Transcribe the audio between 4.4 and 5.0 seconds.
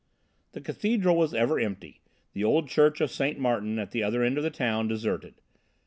the town,